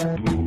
Sin 0.00 0.39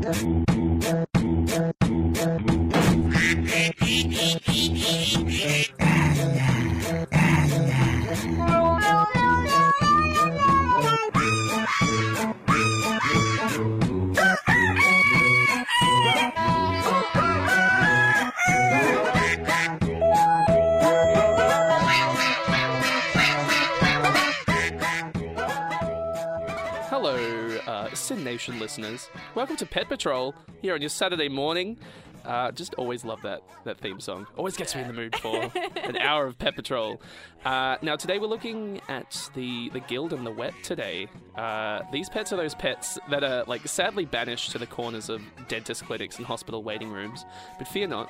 Nation 28.33 28.59
listeners. 28.59 29.09
Welcome 29.35 29.57
to 29.57 29.65
Pet 29.67 29.87
Patrol 29.87 30.33
here 30.59 30.73
on 30.73 30.81
your 30.81 30.89
Saturday 30.89 31.29
morning. 31.29 31.77
Uh, 32.25 32.51
just 32.51 32.73
always 32.79 33.05
love 33.05 33.21
that 33.21 33.43
that 33.63 33.77
theme 33.77 33.99
song. 33.99 34.25
Always 34.35 34.57
gets 34.57 34.73
me 34.73 34.81
in 34.81 34.87
the 34.87 34.93
mood 34.93 35.15
for 35.17 35.51
an 35.83 35.97
hour 35.97 36.25
of 36.25 36.39
Pet 36.39 36.55
Patrol. 36.55 36.99
Uh, 37.45 37.77
now 37.83 37.95
today 37.95 38.17
we're 38.17 38.25
looking 38.25 38.81
at 38.89 39.29
the 39.35 39.69
the 39.69 39.81
Guild 39.81 40.13
and 40.13 40.25
the 40.25 40.31
Wet. 40.31 40.55
Today, 40.63 41.09
uh, 41.35 41.83
these 41.91 42.09
pets 42.09 42.33
are 42.33 42.37
those 42.37 42.55
pets 42.55 42.97
that 43.11 43.23
are 43.23 43.43
like 43.43 43.67
sadly 43.67 44.05
banished 44.05 44.49
to 44.53 44.57
the 44.57 44.65
corners 44.65 45.09
of 45.09 45.21
dentist 45.47 45.85
clinics 45.85 46.17
and 46.17 46.25
hospital 46.25 46.63
waiting 46.63 46.89
rooms. 46.89 47.25
But 47.59 47.67
fear 47.67 47.85
not, 47.85 48.09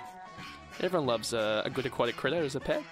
everyone 0.79 1.07
loves 1.07 1.33
a, 1.33 1.63
a 1.65 1.69
good 1.69 1.85
aquatic 1.85 2.15
critter 2.15 2.41
as 2.41 2.55
a 2.55 2.59
pet. 2.59 2.83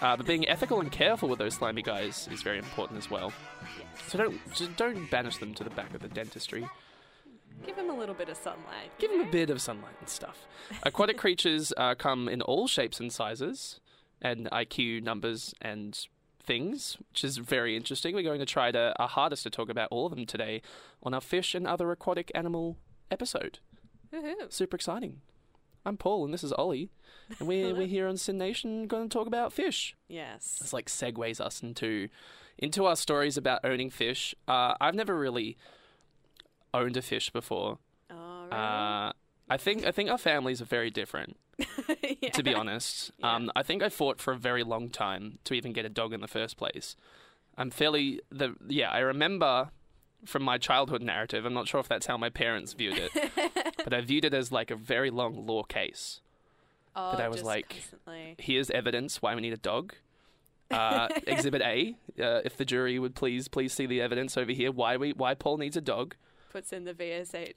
Uh, 0.00 0.16
but 0.16 0.26
being 0.26 0.48
ethical 0.48 0.80
and 0.80 0.90
careful 0.90 1.28
with 1.28 1.38
those 1.38 1.54
slimy 1.54 1.82
guys 1.82 2.28
is 2.32 2.42
very 2.42 2.58
important 2.58 2.98
as 2.98 3.10
well. 3.10 3.32
So 4.08 4.18
don't 4.18 4.54
just 4.54 4.76
don't 4.76 5.10
banish 5.10 5.36
them 5.36 5.54
to 5.54 5.64
the 5.64 5.70
back 5.70 5.94
of 5.94 6.00
the 6.00 6.08
dentistry. 6.08 6.66
Give 7.66 7.76
them 7.76 7.90
a 7.90 7.94
little 7.96 8.14
bit 8.14 8.30
of 8.30 8.36
sunlight. 8.36 8.90
Give 8.98 9.10
them 9.10 9.20
a 9.20 9.30
bit 9.30 9.50
of 9.50 9.60
sunlight 9.60 9.94
and 10.00 10.08
stuff. 10.08 10.46
Aquatic 10.82 11.18
creatures 11.18 11.72
uh, 11.76 11.94
come 11.94 12.28
in 12.28 12.40
all 12.42 12.66
shapes 12.66 12.98
and 12.98 13.12
sizes, 13.12 13.80
and 14.22 14.48
IQ 14.50 15.02
numbers 15.02 15.54
and 15.60 16.06
things, 16.42 16.96
which 17.10 17.22
is 17.22 17.36
very 17.36 17.76
interesting. 17.76 18.14
We're 18.14 18.22
going 18.22 18.40
to 18.40 18.46
try 18.46 18.70
to 18.70 18.94
our 18.98 19.08
hardest 19.08 19.42
to 19.42 19.50
talk 19.50 19.68
about 19.68 19.88
all 19.90 20.06
of 20.06 20.14
them 20.14 20.26
today 20.26 20.62
on 21.02 21.12
our 21.12 21.20
fish 21.20 21.54
and 21.54 21.66
other 21.66 21.90
aquatic 21.90 22.30
animal 22.34 22.78
episode. 23.10 23.58
Woohoo. 24.12 24.50
Super 24.52 24.76
exciting. 24.76 25.20
I'm 25.84 25.96
Paul, 25.96 26.24
and 26.24 26.34
this 26.34 26.44
is 26.44 26.52
Ollie, 26.52 26.90
and 27.38 27.48
we're 27.48 27.74
we're 27.74 27.86
here 27.86 28.06
on 28.06 28.16
Sin 28.16 28.36
Nation 28.38 28.86
going 28.86 29.08
to 29.08 29.12
talk 29.12 29.26
about 29.26 29.52
fish. 29.52 29.94
Yes. 30.08 30.58
It's 30.60 30.72
like 30.72 30.86
segues 30.86 31.40
us 31.40 31.62
into 31.62 32.08
into 32.58 32.84
our 32.84 32.96
stories 32.96 33.36
about 33.36 33.60
owning 33.64 33.90
fish. 33.90 34.34
Uh, 34.46 34.74
I've 34.80 34.94
never 34.94 35.18
really 35.18 35.56
owned 36.74 36.96
a 36.96 37.02
fish 37.02 37.30
before. 37.30 37.78
Oh, 38.10 38.42
really? 38.42 38.52
Uh, 38.52 39.12
I 39.48 39.56
think 39.56 39.86
I 39.86 39.90
think 39.90 40.10
our 40.10 40.18
families 40.18 40.60
are 40.60 40.66
very 40.66 40.90
different, 40.90 41.36
yeah. 42.20 42.30
to 42.30 42.42
be 42.42 42.54
honest. 42.54 43.10
Yeah. 43.18 43.34
Um, 43.34 43.50
I 43.56 43.62
think 43.62 43.82
I 43.82 43.88
fought 43.88 44.20
for 44.20 44.32
a 44.32 44.38
very 44.38 44.62
long 44.62 44.90
time 44.90 45.38
to 45.44 45.54
even 45.54 45.72
get 45.72 45.84
a 45.84 45.88
dog 45.88 46.12
in 46.12 46.20
the 46.20 46.28
first 46.28 46.56
place. 46.56 46.94
I'm 47.56 47.70
fairly 47.70 48.20
the 48.30 48.54
yeah. 48.68 48.90
I 48.90 48.98
remember 48.98 49.70
from 50.26 50.42
my 50.42 50.58
childhood 50.58 51.02
narrative. 51.02 51.44
I'm 51.44 51.54
not 51.54 51.68
sure 51.68 51.80
if 51.80 51.88
that's 51.88 52.06
how 52.06 52.16
my 52.16 52.28
parents 52.30 52.72
viewed 52.74 52.98
it, 52.98 53.10
but 53.84 53.92
I 53.94 54.00
viewed 54.00 54.24
it 54.24 54.34
as 54.34 54.50
like 54.52 54.70
a 54.70 54.76
very 54.76 55.10
long 55.10 55.46
law 55.46 55.62
case. 55.62 56.20
oh, 56.96 57.10
I 57.16 57.28
was 57.28 57.42
like- 57.42 57.68
constantly. 57.70 58.36
Here's 58.38 58.70
evidence 58.70 59.22
why 59.22 59.34
we 59.34 59.40
need 59.40 59.52
a 59.52 59.58
dog. 59.58 59.94
Uh, 60.72 61.08
exhibit 61.26 61.62
A, 61.62 61.96
uh, 62.22 62.42
if 62.44 62.56
the 62.56 62.64
jury 62.64 62.96
would 63.00 63.16
please 63.16 63.48
please 63.48 63.72
see 63.72 63.86
the 63.86 64.00
evidence 64.00 64.36
over 64.36 64.52
here. 64.52 64.70
Why 64.70 64.96
we 64.98 65.10
why 65.12 65.34
Paul 65.34 65.56
needs 65.56 65.76
a 65.76 65.80
dog. 65.80 66.14
puts 66.52 66.72
in 66.72 66.84
the 66.84 66.94
VSH. 66.94 67.56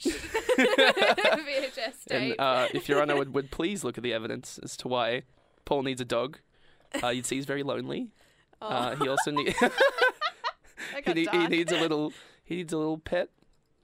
VHS 0.57 2.05
tape. 2.07 2.31
And 2.31 2.39
uh, 2.39 2.67
if 2.73 2.89
Your 2.89 3.01
Honor 3.03 3.15
would, 3.15 3.33
would 3.35 3.51
please 3.51 3.83
look 3.83 3.97
at 3.99 4.03
the 4.03 4.13
evidence 4.13 4.59
as 4.63 4.75
to 4.77 4.87
why 4.87 5.23
Paul 5.63 5.83
needs 5.83 6.01
a 6.01 6.05
dog. 6.05 6.39
Uh, 7.03 7.09
you'd 7.09 7.27
see 7.27 7.35
he's 7.35 7.45
very 7.45 7.61
lonely. 7.61 8.09
oh, 8.61 8.67
Uh, 8.67 8.95
he 8.95 9.07
also 9.07 9.29
need, 9.29 9.53
that 11.05 11.15
he, 11.17 11.27
he 11.31 11.47
needs 11.47 11.71
a 11.71 11.79
little 11.79 12.13
he 12.43 12.55
needs 12.57 12.73
a 12.73 12.77
little 12.77 12.97
pet. 12.97 13.29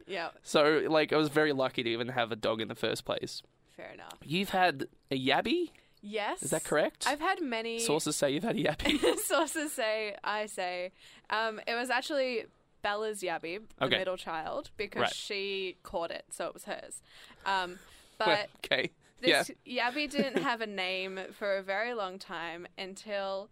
Yeah, 0.07 0.29
So 0.43 0.83
like 0.89 1.13
I 1.13 1.17
was 1.17 1.29
very 1.29 1.53
lucky 1.53 1.83
to 1.83 1.89
even 1.89 2.09
have 2.09 2.31
a 2.31 2.35
dog 2.35 2.61
in 2.61 2.67
the 2.67 2.75
first 2.75 3.05
place. 3.05 3.43
fair 3.75 3.91
enough. 3.93 4.17
You've 4.25 4.49
had 4.49 4.87
a 5.11 5.15
yabby, 5.23 5.69
Yes. 6.01 6.41
is 6.43 6.49
that 6.51 6.63
correct? 6.63 7.05
I've 7.07 7.19
had 7.19 7.41
many 7.41 7.77
Sources 7.79 8.15
say 8.15 8.31
you've 8.31 8.43
had 8.43 8.55
a 8.55 8.63
yabby. 8.63 9.17
sources 9.19 9.71
say 9.73 10.15
I 10.23 10.47
say. 10.47 10.91
Um, 11.29 11.59
it 11.67 11.75
was 11.75 11.89
actually 11.89 12.45
Bella's 12.81 13.21
Yabby, 13.21 13.59
the 13.77 13.85
Okay. 13.85 13.97
middle 13.99 14.17
child, 14.17 14.71
because 14.77 15.01
Right. 15.01 15.13
she 15.13 15.77
caught 15.83 16.11
it, 16.11 16.25
so 16.31 16.47
it 16.47 16.53
was 16.53 16.63
hers. 16.63 17.01
Um, 17.45 17.77
but 18.17 18.27
Well, 18.27 18.45
okay. 18.65 18.89
Yeah. 19.21 19.43
Yabby 19.67 20.09
didn't 20.09 20.41
have 20.41 20.61
a 20.61 20.65
name 20.67 21.19
for 21.37 21.57
a 21.57 21.61
very 21.61 21.93
long 21.93 22.17
time 22.17 22.67
until 22.77 23.49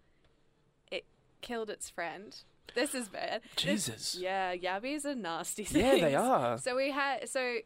killed 1.42 1.70
its 1.70 1.90
friend. 1.90 2.36
This 2.76 2.94
is 2.94 3.08
bad. 3.08 3.42
This- 3.56 3.64
Jesus. 3.64 4.18
yeah, 4.20 4.56
Yabbies 4.56 5.06
are 5.06 5.16
nasty 5.16 5.64
things. 5.64 5.84
Yeah, 6.02 6.08
they 6.10 6.16
are. 6.16 6.58
So 6.58 6.76
we 6.76 6.92
had 6.92 7.30
so 7.30 7.58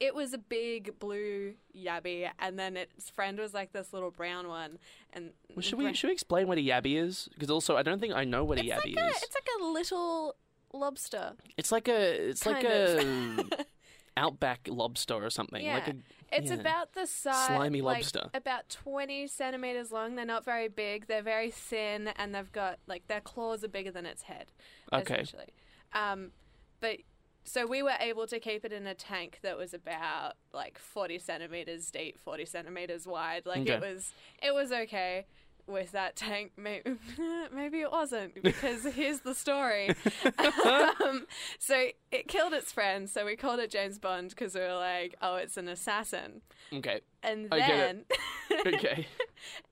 it 0.00 0.14
was 0.14 0.32
a 0.34 0.38
big 0.38 0.98
blue 0.98 1.54
Yabby, 1.76 2.28
and 2.38 2.58
then 2.58 2.76
its 2.76 3.08
friend 3.10 3.38
was 3.38 3.54
like 3.54 3.72
this 3.72 3.92
little 3.92 4.10
brown 4.10 4.48
one. 4.48 4.78
And 5.12 5.30
Well, 5.54 5.62
should 5.62 5.78
we 5.78 5.92
should 5.94 6.08
we 6.08 6.12
explain 6.12 6.48
what 6.48 6.58
a 6.58 6.60
yabby 6.60 6.96
is? 7.02 7.28
Because 7.32 7.50
also 7.50 7.76
I 7.76 7.82
don't 7.82 8.00
think 8.00 8.12
I 8.14 8.24
know 8.24 8.44
what 8.44 8.58
a 8.58 8.62
It's 8.62 8.70
yabby 8.70 8.96
like 8.96 9.04
a, 9.04 9.08
is. 9.10 9.22
it's 9.22 9.34
like 9.34 9.48
a 9.60 9.64
little 9.64 10.36
lobster. 10.72 11.32
It's 11.56 11.70
like 11.72 11.88
a 11.88 12.28
it's 12.30 12.44
like 12.46 12.64
of. 12.64 12.70
a 12.70 13.66
outback 14.16 14.68
lobster 14.70 15.14
or 15.14 15.30
something. 15.30 15.64
Like 15.66 15.86
Yeah. 15.86 15.94
a 16.30 16.38
It's 16.38 16.50
yeah. 16.50 16.56
about 16.56 16.92
the 16.94 17.06
size, 17.06 17.46
Slimy 17.46 17.80
like, 17.80 17.98
lobster. 17.98 18.30
about 18.34 18.68
twenty 18.68 19.26
centimeters 19.26 19.92
long. 19.92 20.14
They're 20.14 20.24
not 20.24 20.44
very 20.44 20.68
big. 20.68 21.06
They're 21.06 21.22
very 21.22 21.50
thin, 21.50 22.08
and 22.08 22.34
they've 22.34 22.50
got 22.52 22.78
like 22.86 23.06
their 23.08 23.20
claws 23.20 23.62
are 23.64 23.68
bigger 23.68 23.90
than 23.90 24.06
its 24.06 24.22
head. 24.22 24.52
Okay. 24.92 25.14
Essentially, 25.14 25.52
um, 25.92 26.32
but 26.80 26.98
so 27.44 27.66
we 27.66 27.82
were 27.82 27.96
able 27.98 28.26
to 28.28 28.38
keep 28.38 28.64
it 28.64 28.72
in 28.72 28.86
a 28.86 28.94
tank 28.94 29.40
that 29.42 29.58
was 29.58 29.74
about 29.74 30.34
like 30.52 30.78
forty 30.78 31.18
centimeters 31.18 31.90
deep, 31.90 32.18
forty 32.18 32.44
centimeters 32.44 33.06
wide. 33.06 33.44
Like 33.46 33.68
it 33.68 33.80
was, 33.80 34.12
it 34.42 34.54
was 34.54 34.72
okay. 34.72 35.26
With 35.66 35.92
that 35.92 36.16
tank, 36.16 36.52
maybe, 36.56 36.96
maybe 37.54 37.80
it 37.80 37.92
wasn't 37.92 38.42
because 38.42 38.84
here's 38.84 39.20
the 39.20 39.34
story. 39.34 39.94
um, 40.64 41.26
so 41.58 41.86
it 42.10 42.26
killed 42.26 42.52
its 42.52 42.72
friend, 42.72 43.08
so 43.08 43.24
we 43.24 43.36
called 43.36 43.60
it 43.60 43.70
James 43.70 43.98
Bond 43.98 44.30
because 44.30 44.54
we 44.54 44.60
were 44.60 44.74
like, 44.74 45.14
oh, 45.22 45.36
it's 45.36 45.56
an 45.56 45.68
assassin. 45.68 46.42
Okay. 46.72 47.00
And 47.22 47.48
then. 47.50 48.04
Okay. 48.66 49.06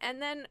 and 0.00 0.22
then 0.22 0.46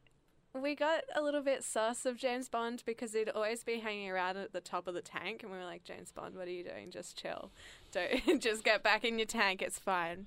we 0.54 0.74
got 0.74 1.02
a 1.14 1.22
little 1.22 1.42
bit 1.42 1.62
sus 1.64 2.06
of 2.06 2.16
James 2.16 2.48
Bond 2.48 2.82
because 2.86 3.12
he'd 3.12 3.28
always 3.28 3.64
be 3.64 3.80
hanging 3.80 4.10
around 4.10 4.36
at 4.36 4.52
the 4.52 4.60
top 4.60 4.86
of 4.88 4.94
the 4.94 5.02
tank, 5.02 5.42
and 5.42 5.50
we 5.50 5.58
were 5.58 5.64
like, 5.64 5.84
James 5.84 6.12
Bond, 6.12 6.36
what 6.36 6.48
are 6.48 6.52
you 6.52 6.64
doing? 6.64 6.90
Just 6.90 7.16
chill. 7.16 7.50
Don't 7.92 8.40
just 8.40 8.64
get 8.64 8.82
back 8.82 9.04
in 9.04 9.18
your 9.18 9.26
tank. 9.26 9.62
It's 9.62 9.78
fine. 9.78 10.26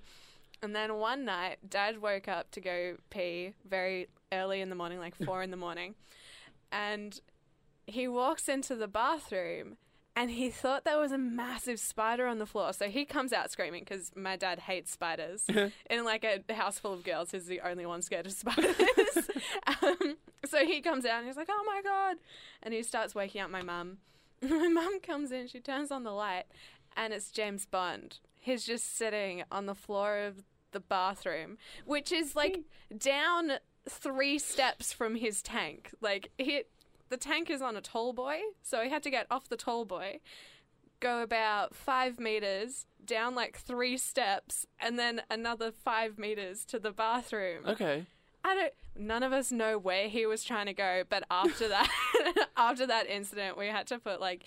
And 0.62 0.76
then 0.76 0.96
one 0.96 1.26
night, 1.26 1.58
Dad 1.70 2.02
woke 2.02 2.28
up 2.28 2.52
to 2.52 2.62
go 2.62 2.96
pee 3.10 3.54
very 3.68 4.08
early 4.32 4.62
in 4.62 4.70
the 4.70 4.76
morning, 4.76 5.00
like 5.00 5.16
four 5.16 5.44
in 5.44 5.52
the 5.52 5.58
morning, 5.58 5.96
and 6.72 7.20
he 7.86 8.08
walks 8.08 8.48
into 8.48 8.76
the 8.76 8.88
bathroom. 8.88 9.78
And 10.16 10.30
he 10.30 10.52
thought 10.52 10.86
there 10.86 11.00
was 11.00 11.12
a 11.12 11.18
massive 11.18 11.80
spider 11.80 12.28
on 12.28 12.38
the 12.38 12.46
floor. 12.46 12.72
So 12.72 12.88
he 12.88 13.04
comes 13.04 13.34
out 13.34 13.50
screaming 13.50 13.80
because 13.80 14.12
my 14.16 14.36
dad 14.36 14.60
hates 14.60 14.92
spiders. 14.92 15.44
In 15.90 16.06
like 16.06 16.24
a 16.24 16.54
house 16.54 16.78
full 16.78 16.94
of 16.94 17.04
girls, 17.04 17.32
he's 17.32 17.48
the 17.48 17.62
only 17.62 17.88
one 17.88 18.04
scared 18.04 18.28
of 18.28 18.32
spiders. 18.32 18.76
um, 19.82 20.18
so 20.46 20.68
he 20.68 20.82
comes 20.82 21.04
out 21.06 21.18
and 21.18 21.26
he's 21.26 21.36
like, 21.36 21.50
oh 21.50 21.64
my 21.66 21.82
God. 21.84 22.18
And 22.62 22.76
he 22.76 22.84
starts 22.84 23.16
waking 23.16 23.42
up 23.42 23.50
my 23.50 23.64
mum. 23.64 23.98
my 24.50 24.68
mum 24.68 25.00
comes 25.00 25.32
in, 25.32 25.48
she 25.48 25.60
turns 25.60 25.90
on 25.90 26.04
the 26.04 26.12
light, 26.12 26.44
and 26.98 27.14
it's 27.14 27.32
James 27.32 27.66
Bond. 27.66 28.20
He's 28.44 28.66
just 28.66 28.98
sitting 28.98 29.44
on 29.50 29.68
the 29.68 29.74
floor 29.74 30.18
of 30.18 30.44
the 30.74 30.82
bathroom, 30.82 31.58
which 31.86 32.12
is 32.12 32.36
like 32.36 32.60
down 32.98 33.54
three 33.88 34.38
steps 34.38 34.92
from 34.92 35.16
his 35.16 35.42
tank. 35.42 35.92
Like, 36.02 36.30
he, 36.38 36.64
the 37.08 37.16
tank 37.16 37.50
is 37.50 37.62
on 37.62 37.78
a 37.78 37.82
tall 37.82 38.12
boy, 38.12 38.40
so 38.62 38.82
he 38.82 38.90
had 38.90 39.02
to 39.04 39.10
get 39.10 39.28
off 39.32 39.48
the 39.48 39.56
tall 39.56 39.86
boy, 39.86 40.20
go 41.00 41.22
about 41.22 41.74
five 41.74 42.20
meters, 42.20 42.86
down 43.06 43.34
like 43.34 43.58
three 43.58 43.98
steps, 43.98 44.66
and 44.78 45.00
then 45.00 45.22
another 45.30 45.72
five 45.72 46.20
meters 46.20 46.66
to 46.66 46.80
the 46.80 46.92
bathroom. 46.92 47.64
Okay. 47.66 48.06
I 48.44 48.56
don't. 48.56 48.74
None 48.96 49.24
of 49.24 49.32
us 49.32 49.54
know 49.54 49.78
where 49.78 50.10
he 50.10 50.26
was 50.26 50.44
trying 50.44 50.66
to 50.66 50.74
go, 50.74 51.04
but 51.10 51.24
after 51.32 51.70
that, 51.70 51.90
after 52.58 52.86
that 52.86 53.08
incident, 53.08 53.58
we 53.58 53.68
had 53.68 53.88
to 53.88 54.00
put 54.00 54.20
like 54.20 54.44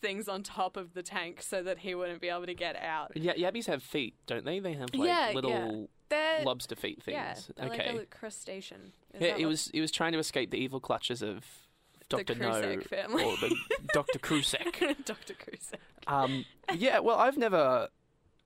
things 0.00 0.28
on 0.28 0.42
top 0.42 0.76
of 0.76 0.94
the 0.94 1.02
tank 1.02 1.42
so 1.42 1.62
that 1.62 1.78
he 1.78 1.94
wouldn't 1.94 2.20
be 2.20 2.28
able 2.28 2.46
to 2.46 2.54
get 2.54 2.76
out. 2.76 3.12
Yeah, 3.16 3.34
yabbies 3.34 3.66
have 3.66 3.82
feet, 3.82 4.14
don't 4.26 4.44
they? 4.44 4.58
They 4.60 4.74
have 4.74 4.90
like 4.94 5.08
Yeah, 5.08 5.32
little 5.34 5.88
yeah. 6.10 6.42
Lobster 6.44 6.76
feet 6.76 7.02
things. 7.02 7.14
yeah, 7.14 7.34
they're 7.56 7.66
okay. 7.74 7.92
like 7.92 8.02
a 8.02 8.06
crustacean. 8.06 8.92
Is 9.14 9.20
yeah, 9.22 9.36
he 9.36 9.44
what- 9.44 9.50
was 9.50 9.68
he 9.72 9.80
was 9.80 9.90
trying 9.90 10.12
to 10.12 10.18
escape 10.18 10.50
the 10.50 10.56
evil 10.58 10.80
clutches 10.80 11.22
of 11.22 11.44
Doctor 12.08 12.34
No 12.34 12.52
family. 12.80 13.24
or 13.24 13.36
the 13.36 13.54
Doctor 13.92 14.18
Krusek. 14.18 15.04
Dr. 15.04 15.34
Krusek. 15.34 15.74
Um, 16.06 16.46
yeah, 16.74 17.00
well, 17.00 17.18
I've 17.18 17.36
never. 17.36 17.88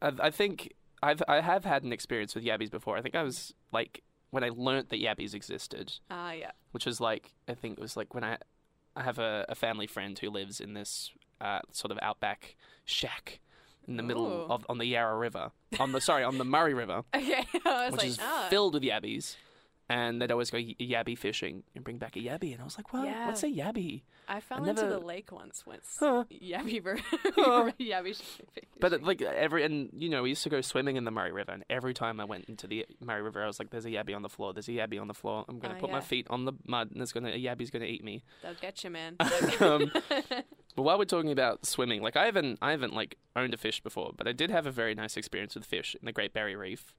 I, 0.01 0.13
I 0.21 0.31
think 0.31 0.73
I've 1.03 1.23
I 1.29 1.41
have 1.41 1.65
had 1.65 1.85
an 1.85 1.93
experience 1.93 2.35
with 2.35 2.45
yabbies 2.45 2.71
before. 2.73 2.97
I 2.97 3.03
think 3.03 3.15
I 3.15 3.23
was 3.23 3.55
like 3.71 4.03
when 4.31 4.43
I 4.43 4.49
learnt 4.53 4.89
that 4.89 5.01
yabbies 5.01 5.33
existed, 5.35 5.93
Ah, 6.11 6.33
yeah. 6.33 6.51
which 6.73 6.87
was 6.87 7.01
like 7.01 7.33
I 7.47 7.55
think 7.55 7.79
it 7.79 7.81
was 7.83 7.97
like 7.97 8.15
when 8.15 8.25
I 8.25 8.39
I 8.97 9.03
have 9.05 9.19
a, 9.21 9.45
a 9.49 9.55
family 9.55 9.87
friend 9.87 10.19
who 10.19 10.29
lives 10.31 10.61
in 10.61 10.75
this 10.75 11.13
uh, 11.43 11.61
sort 11.73 11.91
of 11.93 11.99
outback 12.03 12.57
shack 12.85 13.41
in 13.89 13.97
the 13.97 14.03
middle 14.03 14.27
Ooh. 14.27 14.47
of 14.53 14.65
on 14.69 14.79
the 14.79 14.87
Yarra 14.87 15.19
River 15.19 15.51
on 15.81 15.93
the 15.93 16.01
sorry 16.01 16.23
on 16.25 16.39
the 16.39 16.45
Murray 16.45 16.73
River, 16.75 17.03
Okay. 17.15 17.45
I 17.67 17.85
was 17.87 17.93
which 17.93 18.01
like, 18.03 18.09
is 18.11 18.19
ah. 18.23 18.47
filled 18.49 18.75
with 18.75 18.83
yabbies. 18.85 19.37
And 19.89 20.23
they'd 20.23 20.31
always 20.31 20.51
go 20.51 20.57
y- 20.57 20.75
yabby 20.81 21.19
fishing 21.19 21.65
and 21.75 21.85
bring 21.85 21.99
back 21.99 22.17
a 22.17 22.21
yabby, 22.21 22.53
and 22.53 22.63
I 22.63 22.65
was 22.65 22.79
like, 22.79 22.95
"Well, 22.95 23.05
Yeah. 23.05 23.27
what's 23.27 23.43
a 23.43 23.49
yabby?" 23.49 24.03
I 24.27 24.41
fell 24.41 24.59
into 24.65 24.81
never- 24.85 24.89
the 24.95 25.01
lake 25.01 25.33
once. 25.33 25.67
Once 25.67 25.97
Huh. 26.01 26.25
yabby, 26.31 26.83
ver- 26.83 26.97
Huh. 27.37 27.73
yabby. 27.79 28.15
sh- 28.17 28.41
But 28.81 28.95
it, 28.95 29.03
like 29.03 29.21
every 29.21 29.65
and 29.65 29.91
you 29.93 30.09
know 30.09 30.23
we 30.23 30.31
used 30.31 30.45
to 30.45 30.49
go 30.49 30.63
swimming 30.63 30.97
in 30.97 31.05
the 31.05 31.11
Murray 31.11 31.33
River, 31.33 31.53
and 31.53 31.65
every 31.69 31.93
time 31.93 32.21
I 32.21 32.25
went 32.25 32.47
into 32.47 32.67
the 32.67 32.87
Murray 33.01 33.21
River, 33.21 33.43
I 33.43 33.47
was 33.47 33.59
like, 33.59 33.69
"There's 33.71 33.85
a 33.85 33.91
yabby 33.91 34.15
on 34.17 34.23
the 34.23 34.31
floor. 34.31 34.55
There's 34.55 34.69
a 34.69 34.73
yabby 34.73 34.99
on 34.99 35.09
the 35.09 35.15
floor. 35.15 35.45
I'm 35.49 35.59
gonna 35.59 35.75
Oh, 35.77 35.81
put 35.81 35.91
my 35.91 35.97
yeah. 35.99 36.05
feet 36.05 36.27
on 36.31 36.47
the 36.47 36.53
mud, 36.65 36.93
and 36.93 37.01
there's 37.01 37.13
gonna 37.13 37.31
a 37.31 37.39
yabby's 37.43 37.71
gonna 37.71 37.85
eat 37.85 38.03
me." 38.05 38.23
They'll 38.43 38.55
get 38.55 38.83
you, 38.85 38.91
man. 38.91 39.17
um, 39.61 39.93
but 40.77 40.83
while 40.83 40.99
we're 40.99 41.05
talking 41.05 41.31
about 41.33 41.67
swimming, 41.67 42.03
like 42.03 42.17
I 42.17 42.25
haven't 42.27 42.59
I 42.63 42.71
haven't 42.71 42.95
like 42.95 43.17
owned 43.37 43.55
a 43.55 43.57
fish 43.57 43.81
before, 43.81 44.13
but 44.17 44.27
I 44.29 44.33
did 44.33 44.51
have 44.51 44.67
a 44.67 44.71
very 44.71 44.95
nice 44.95 45.17
experience 45.17 45.55
with 45.55 45.65
fish 45.65 45.95
in 46.01 46.07
the 46.07 46.13
Great 46.13 46.33
Barrier 46.33 46.59
Reef 46.59 46.95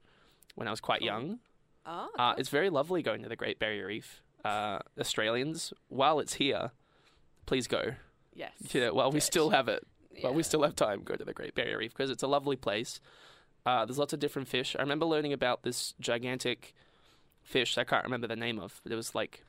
when 0.54 0.68
I 0.68 0.70
was 0.70 0.80
quite 0.80 1.02
young. 1.02 1.38
oh, 1.86 2.08
Uh, 2.18 2.34
it's 2.38 2.48
very 2.48 2.70
lovely 2.70 3.02
going 3.02 3.22
to 3.22 3.28
the 3.28 3.36
Great 3.36 3.58
Barrier 3.58 3.86
Reef. 3.86 4.22
Uh, 4.44 4.78
Australians, 5.00 5.72
while 5.88 6.20
it's 6.20 6.34
here, 6.34 6.70
please 7.46 7.66
go. 7.66 7.94
yes. 8.34 8.52
Yeah, 8.72 8.90
while 8.90 9.10
we 9.10 9.20
still 9.20 9.50
have 9.50 9.68
it. 9.68 9.86
Well, 10.22 10.34
we 10.34 10.42
still 10.44 10.62
have 10.62 10.76
time. 10.76 11.02
Go 11.02 11.16
to 11.16 11.24
the 11.24 11.32
Great 11.32 11.54
Barrier 11.54 11.78
Reef 11.78 11.92
because 11.92 12.10
it's 12.10 12.22
a 12.22 12.26
lovely 12.28 12.56
place. 12.56 13.00
Uh, 13.66 13.84
there's 13.86 13.98
lots 13.98 14.12
of 14.12 14.20
different 14.20 14.46
fish. 14.48 14.76
I 14.78 14.82
remember 14.82 15.06
learning 15.06 15.32
about 15.32 15.62
this 15.62 15.94
gigantic 15.98 16.74
fish. 17.42 17.76
I 17.78 17.84
can't 17.84 18.04
remember 18.04 18.26
the 18.26 18.36
name 18.36 18.58
of, 18.60 18.80
but 18.84 18.92
it 18.92 18.96
was 18.96 19.14
like 19.14 19.42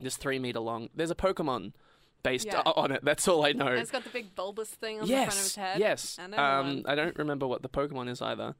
this 0.00 0.16
three 0.16 0.38
meter 0.38 0.60
long. 0.60 0.88
There's 0.94 1.10
a 1.10 1.14
Pokemon 1.14 1.72
based 2.26 2.46
Yeah. 2.46 2.62
on 2.64 2.90
it. 2.92 3.04
That's 3.04 3.28
all 3.28 3.44
I 3.44 3.52
know. 3.52 3.68
And 3.68 3.78
it's 3.78 3.90
got 3.90 4.04
the 4.04 4.10
big 4.10 4.34
bulbous 4.34 4.70
thing 4.70 5.00
on 5.00 5.06
the 5.06 5.14
front 5.14 5.28
of 5.28 5.34
yes, 5.34 5.42
his 5.44 5.56
head. 5.56 5.78
yes. 5.78 6.18
I 6.20 6.58
um. 6.58 6.82
I 6.86 6.94
don't 6.94 7.16
remember 7.16 7.46
what 7.46 7.62
the 7.62 7.68
Pokemon 7.68 8.08
is 8.08 8.20
either. 8.20 8.54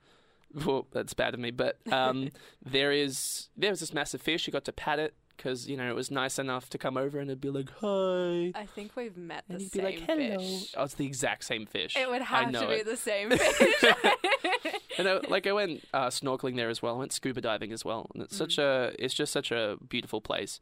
Well, 0.64 0.86
that's 0.92 1.12
bad 1.12 1.34
of 1.34 1.40
me. 1.40 1.50
But 1.50 1.78
um, 1.92 2.30
there 2.64 2.92
is 2.92 3.48
there 3.56 3.70
was 3.70 3.80
this 3.80 3.92
massive 3.92 4.22
fish. 4.22 4.46
You 4.46 4.52
got 4.52 4.64
to 4.66 4.72
pat 4.72 4.98
it 4.98 5.14
because 5.36 5.68
you 5.68 5.76
know 5.76 5.90
it 5.90 5.94
was 5.94 6.10
nice 6.10 6.38
enough 6.38 6.70
to 6.70 6.78
come 6.78 6.96
over 6.96 7.18
and 7.18 7.28
it'd 7.28 7.40
be 7.40 7.50
like 7.50 7.70
hi, 7.80 8.52
I 8.54 8.66
think 8.74 8.92
we've 8.96 9.16
met 9.16 9.44
the 9.48 9.54
and 9.54 9.62
be 9.62 9.68
same 9.68 9.84
like 9.84 10.00
hello. 10.00 10.38
fish. 10.38 10.74
Oh, 10.76 10.84
it's 10.84 10.94
the 10.94 11.06
exact 11.06 11.44
same 11.44 11.66
fish. 11.66 11.96
It 11.96 12.08
would 12.08 12.22
have 12.22 12.52
to 12.52 12.66
be 12.68 12.74
it. 12.74 12.86
the 12.86 12.96
same 12.96 13.30
fish. 13.36 13.84
And 14.98 15.08
I, 15.08 15.20
like 15.28 15.46
I 15.46 15.52
went 15.52 15.84
uh, 15.92 16.06
snorkeling 16.06 16.56
there 16.56 16.70
as 16.70 16.80
well. 16.80 16.94
I 16.94 16.98
went 16.98 17.12
scuba 17.12 17.40
diving 17.40 17.72
as 17.72 17.84
well, 17.84 18.10
and 18.14 18.22
it's 18.22 18.36
such 18.36 18.56
a 18.58 18.92
it's 18.98 19.12
just 19.12 19.32
such 19.32 19.50
a 19.50 19.76
beautiful 19.88 20.20
place. 20.20 20.60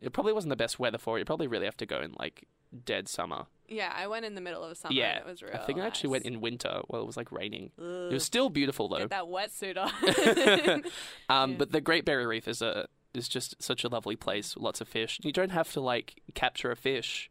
It 0.00 0.12
probably 0.12 0.32
wasn't 0.32 0.50
the 0.50 0.56
best 0.56 0.78
weather 0.78 0.98
for 0.98 1.16
it. 1.16 1.20
You 1.20 1.24
probably 1.24 1.46
really 1.46 1.64
have 1.66 1.76
to 1.78 1.86
go 1.86 2.00
in 2.00 2.14
like 2.18 2.46
dead 2.84 3.08
summer. 3.08 3.46
yeah, 3.68 3.92
I 3.96 4.06
went 4.08 4.24
in 4.24 4.34
the 4.34 4.40
middle 4.40 4.62
of 4.64 4.76
summer. 4.76 4.92
yeah, 4.94 5.12
and 5.18 5.20
it 5.20 5.26
was 5.30 5.42
real. 5.42 5.52
I 5.54 5.58
think 5.58 5.78
I 5.78 5.86
actually 5.86 6.10
went 6.10 6.24
in 6.24 6.40
winter 6.40 6.80
while 6.88 7.00
it 7.02 7.06
was 7.06 7.16
like 7.16 7.30
raining. 7.32 7.70
Ugh, 7.78 8.10
It 8.10 8.12
was 8.14 8.24
still 8.24 8.50
beautiful 8.50 8.88
though. 8.88 8.98
Get 9.06 9.10
that 9.10 9.24
wetsuit 9.24 9.76
on. 9.78 10.84
um, 11.28 11.50
Yeah. 11.52 11.56
But 11.58 11.72
the 11.72 11.80
Great 11.80 12.04
Barrier 12.04 12.28
Reef 12.28 12.48
is 12.48 12.60
a 12.62 12.88
is 13.14 13.28
just 13.28 13.62
such 13.62 13.84
a 13.84 13.88
lovely 13.88 14.16
place. 14.16 14.56
Lots 14.56 14.80
of 14.80 14.88
fish. 14.88 15.20
You 15.22 15.32
don't 15.32 15.50
have 15.52 15.72
to 15.74 15.80
like 15.80 16.20
capture 16.34 16.70
a 16.72 16.76
fish 16.76 17.30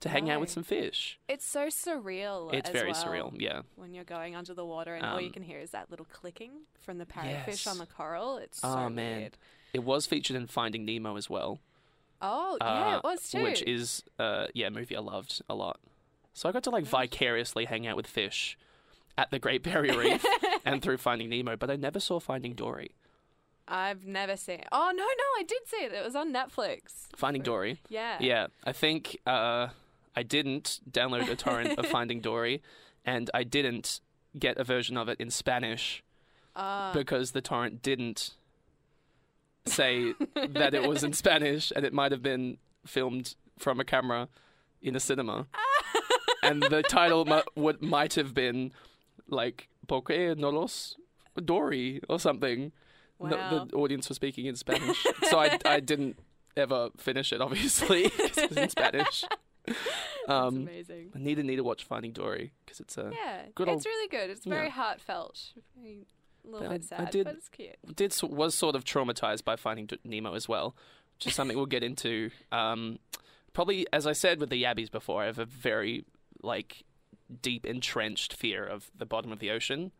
to 0.00 0.08
hang 0.08 0.30
out 0.30 0.40
with 0.40 0.48
some 0.48 0.62
fish. 0.62 1.18
it's 1.28 1.44
so 1.44 1.66
surreal. 1.66 2.54
It's 2.54 2.70
very 2.70 2.92
well 2.92 3.04
surreal. 3.04 3.34
Yeah. 3.38 3.62
when 3.76 3.92
you're 3.94 4.04
going 4.04 4.36
under 4.36 4.54
the 4.54 4.64
water 4.64 4.94
and 4.94 5.04
all 5.04 5.20
you 5.20 5.26
Um, 5.26 5.32
can 5.32 5.42
hear 5.42 5.58
is 5.58 5.72
that 5.72 5.90
little 5.90 6.06
clicking 6.10 6.52
from 6.80 6.98
the 6.98 7.04
parrotfish 7.04 7.46
yes. 7.48 7.66
on 7.66 7.78
the 7.78 7.86
coral. 7.86 8.38
It's 8.38 8.60
Oh, 8.62 8.88
man. 8.88 9.18
weird. 9.20 9.38
It 9.74 9.82
was 9.84 10.06
featured 10.06 10.36
in 10.36 10.46
Finding 10.46 10.84
Nemo 10.86 11.16
as 11.16 11.28
well. 11.28 11.58
Oh 12.20 12.56
yeah, 12.60 12.66
uh, 12.66 12.96
it 12.98 13.04
was 13.04 13.30
too. 13.30 13.42
which 13.42 13.62
is 13.62 14.02
uh 14.18 14.46
yeah 14.54 14.66
a 14.66 14.70
movie 14.70 14.96
I 14.96 15.00
loved 15.00 15.42
a 15.48 15.54
lot. 15.54 15.78
So 16.34 16.48
I 16.48 16.52
got 16.52 16.62
to 16.64 16.70
like 16.70 16.84
vicariously 16.84 17.64
hang 17.64 17.86
out 17.86 17.96
with 17.96 18.06
fish 18.06 18.56
at 19.16 19.30
the 19.30 19.38
Great 19.38 19.62
Barrier 19.62 19.98
Reef 20.02 20.24
and 20.64 20.80
through 20.82 20.98
Finding 20.98 21.28
Nemo, 21.28 21.56
but 21.56 21.70
I 21.70 21.76
never 21.76 21.98
saw 22.00 22.20
Finding 22.20 22.54
Dory. 22.54 22.92
I've 23.66 24.06
never 24.06 24.36
seen. 24.36 24.62
Oh 24.72 24.90
no, 24.94 25.02
no, 25.02 25.24
I 25.38 25.42
did 25.46 25.66
see 25.66 25.76
it. 25.84 25.92
It 25.92 26.04
was 26.04 26.16
on 26.16 26.32
Netflix. 26.32 27.06
Finding 27.16 27.42
Dory, 27.42 27.80
Yeah. 27.88 28.16
yeah, 28.20 28.46
I 28.64 28.72
think 28.72 29.18
uh 29.26 29.68
I 30.16 30.22
didn't 30.22 30.80
download 30.90 31.28
a 31.28 31.36
torrent 31.36 31.78
of 31.78 31.86
Finding 31.86 32.20
Dory, 32.30 32.62
and 33.04 33.30
I 33.34 33.44
didn't 33.44 34.00
get 34.38 34.56
a 34.58 34.64
version 34.64 34.96
of 34.96 35.08
it 35.08 35.20
in 35.20 35.30
Spanish 35.30 36.02
Uh, 36.56 36.92
because 36.92 37.30
the 37.32 37.40
torrent 37.40 37.82
didn't 37.82 38.34
say 39.68 40.14
that 40.34 40.74
it 40.74 40.86
was 40.88 41.04
in 41.04 41.12
Spanish 41.24 41.72
and 41.74 41.84
it 41.84 41.92
might 41.92 42.12
have 42.12 42.22
been 42.22 42.58
filmed 42.86 43.34
from 43.58 43.80
a 43.80 43.84
camera 43.84 44.28
in 44.82 44.94
a 44.96 45.00
cinema. 45.00 45.46
and 46.42 46.62
the 46.62 46.82
title 46.82 47.24
mu- 47.24 47.42
would 47.56 47.82
might 47.82 48.14
have 48.14 48.32
been 48.34 48.72
like 49.28 49.68
"Por 49.86 50.02
qué 50.02 50.36
no 50.36 50.50
los 50.50 50.96
Dory" 51.44 52.00
or 52.08 52.18
something. 52.18 52.72
No- 53.20 53.36
Wow. 53.36 53.64
the 53.64 53.74
audience 53.76 54.08
was 54.08 54.14
speaking 54.16 54.46
in 54.46 54.54
Spanish, 54.54 55.04
so 55.28 55.40
I, 55.40 55.58
I 55.64 55.80
didn't 55.80 56.20
ever 56.56 56.90
finish 56.96 57.32
it. 57.32 57.40
Obviously, 57.40 58.10
'cause 58.10 58.38
it 58.38 58.48
was 58.50 58.58
in 58.58 58.68
Spanish. 58.68 59.24
That's 59.66 59.78
Um, 60.28 60.56
amazing. 60.58 61.10
I 61.14 61.18
need 61.18 61.34
to 61.34 61.42
need 61.42 61.56
to 61.56 61.64
watch 61.64 61.82
Finding 61.84 62.12
Dory 62.12 62.52
because 62.64 62.78
it's 62.78 62.96
a 62.96 63.10
Yeah, 63.12 63.46
good 63.56 63.68
it's 63.68 63.84
really 63.86 64.08
good. 64.08 64.30
It's 64.30 64.46
yeah. 64.46 64.54
very 64.54 64.70
heartfelt. 64.70 65.52
Very, 65.76 66.06
a 66.48 66.50
little 66.50 66.68
But 66.68 66.74
I- 66.74 66.78
bit 66.78 66.92
I 67.08 67.10
did- 67.10 67.24
but 67.24 67.34
it's 67.36 67.48
cute. 67.48 67.76
did 67.96 68.14
was 68.22 68.54
sort 68.54 68.74
of 68.74 68.84
traumatized 68.84 69.44
by 69.44 69.56
finding 69.56 69.88
Nemo 70.04 70.34
as 70.34 70.48
well, 70.48 70.74
which 71.16 71.26
is 71.26 71.34
something 71.34 71.56
we'll 71.56 71.66
get 71.66 71.82
into. 71.82 72.30
Um, 72.52 72.98
probably, 73.52 73.86
as 73.92 74.06
I 74.06 74.12
said 74.12 74.40
with 74.40 74.50
the 74.50 74.62
yabbies 74.62 74.90
before, 74.90 75.22
I 75.22 75.26
have 75.26 75.38
a 75.38 75.44
very 75.44 76.04
like 76.42 76.84
deep 77.42 77.66
entrenched 77.66 78.32
fear 78.32 78.64
of 78.64 78.90
the 78.96 79.04
bottom 79.06 79.30
of 79.32 79.38
the 79.38 79.50
ocean, 79.50 79.92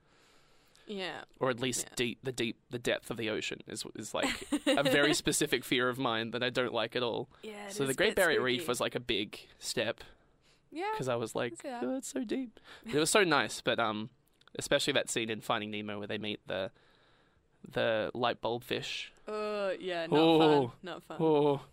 Yeah. 0.86 1.24
or 1.38 1.50
at 1.50 1.60
least 1.60 1.86
Yeah. 1.88 1.94
deep 1.96 2.18
the 2.22 2.32
deep 2.32 2.56
the 2.70 2.78
depth 2.78 3.10
of 3.10 3.16
the 3.18 3.28
ocean 3.28 3.60
is 3.66 3.84
is 3.94 4.14
like 4.14 4.46
a 4.66 4.82
very 4.82 5.12
specific 5.12 5.64
fear 5.64 5.88
of 5.90 5.98
mine 5.98 6.30
that 6.30 6.42
I 6.42 6.48
don't 6.50 6.72
like 6.72 6.96
at 6.96 7.02
all. 7.02 7.28
Yeah. 7.42 7.68
so 7.68 7.84
the 7.84 7.92
Great 7.94 8.10
bit 8.10 8.16
Barrier 8.16 8.40
Reef 8.40 8.66
was 8.68 8.80
like 8.80 8.94
a 8.94 9.00
big 9.00 9.38
step 9.58 10.02
Yeah. 10.70 10.88
because 10.92 11.08
I 11.08 11.16
was 11.16 11.34
like, 11.34 11.54
oh, 11.64 11.96
it's 11.96 12.08
so 12.08 12.24
deep. 12.24 12.58
It 12.86 12.94
was 12.94 13.10
so 13.10 13.24
nice, 13.24 13.60
but 13.60 13.78
um, 13.78 14.08
especially 14.58 14.92
that 14.94 15.08
scene 15.08 15.30
in 15.30 15.40
Finding 15.40 15.70
Nemo 15.70 15.98
where 15.98 16.06
they 16.06 16.18
meet 16.18 16.40
the 16.46 16.70
the 17.72 18.10
light 18.14 18.40
bulb 18.40 18.62
fish. 18.64 19.12
Uh, 19.26 19.70
yeah. 19.80 20.06
Not 20.06 20.18
Oh. 20.18 20.38
fun. 20.68 20.72
Not 20.82 21.02
fun. 21.04 21.16
Oh, 21.20 21.60